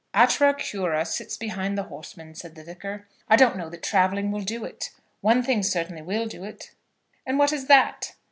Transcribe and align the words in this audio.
"Atra 0.15 0.55
Cura 0.55 1.05
sits 1.05 1.37
behind 1.37 1.77
the 1.77 1.83
horseman," 1.83 2.33
said 2.33 2.55
the 2.55 2.63
Vicar. 2.63 3.07
"I 3.29 3.35
don't 3.35 3.55
know 3.55 3.69
that 3.69 3.83
travelling 3.83 4.31
will 4.31 4.41
do 4.41 4.65
it. 4.65 4.89
One 5.19 5.43
thing 5.43 5.61
certainly 5.61 6.01
will 6.01 6.25
do 6.25 6.43
it." 6.43 6.71
"And 7.23 7.37
what 7.37 7.53
is 7.53 7.67
that?" 7.67 8.13